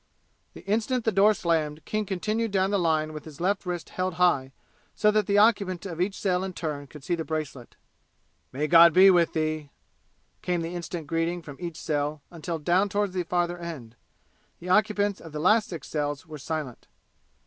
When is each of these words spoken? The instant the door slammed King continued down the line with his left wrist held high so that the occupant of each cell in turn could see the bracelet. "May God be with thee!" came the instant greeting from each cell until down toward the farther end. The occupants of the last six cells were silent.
The 0.55 0.65
instant 0.65 1.05
the 1.05 1.11
door 1.11 1.35
slammed 1.35 1.85
King 1.85 2.07
continued 2.07 2.49
down 2.49 2.71
the 2.71 2.79
line 2.79 3.13
with 3.13 3.23
his 3.23 3.39
left 3.39 3.67
wrist 3.67 3.89
held 3.89 4.15
high 4.15 4.51
so 4.95 5.11
that 5.11 5.27
the 5.27 5.37
occupant 5.37 5.85
of 5.85 6.01
each 6.01 6.19
cell 6.19 6.43
in 6.43 6.53
turn 6.53 6.87
could 6.87 7.03
see 7.03 7.13
the 7.13 7.23
bracelet. 7.23 7.75
"May 8.51 8.65
God 8.65 8.93
be 8.93 9.11
with 9.11 9.33
thee!" 9.33 9.69
came 10.41 10.61
the 10.61 10.73
instant 10.73 11.05
greeting 11.05 11.43
from 11.43 11.57
each 11.59 11.77
cell 11.77 12.23
until 12.31 12.57
down 12.57 12.89
toward 12.89 13.13
the 13.13 13.21
farther 13.21 13.59
end. 13.59 13.95
The 14.57 14.69
occupants 14.69 15.21
of 15.21 15.33
the 15.33 15.39
last 15.39 15.67
six 15.69 15.87
cells 15.87 16.25
were 16.25 16.39
silent. 16.39 16.87